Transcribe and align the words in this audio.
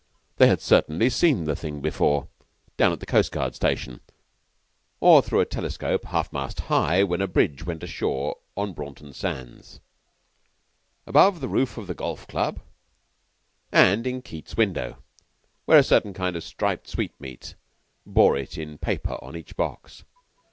They 0.37 0.47
had 0.47 0.61
certainly 0.61 1.11
seen 1.11 1.43
the 1.43 1.55
thing 1.55 1.79
before 1.79 2.27
down 2.75 2.91
at 2.91 2.99
the 3.01 3.05
coastguard 3.05 3.53
station, 3.53 4.01
or 4.99 5.21
through 5.21 5.41
a 5.41 5.45
telescope, 5.45 6.05
half 6.05 6.33
mast 6.33 6.59
high 6.61 7.03
when 7.03 7.21
a 7.21 7.27
brig 7.27 7.61
went 7.61 7.83
ashore 7.83 8.37
on 8.57 8.73
Braunton 8.73 9.13
Sands; 9.13 9.79
above 11.05 11.39
the 11.39 11.47
roof 11.47 11.77
of 11.77 11.85
the 11.85 11.93
Golf 11.93 12.25
club, 12.25 12.61
and 13.71 14.07
in 14.07 14.23
Keyte's 14.23 14.57
window, 14.57 15.03
where 15.65 15.77
a 15.77 15.83
certain 15.83 16.15
kind 16.15 16.35
of 16.35 16.43
striped 16.43 16.87
sweetmeat 16.87 17.53
bore 18.03 18.35
it 18.35 18.57
in 18.57 18.79
paper 18.79 19.19
on 19.23 19.35
each 19.37 19.55
box. 19.55 20.03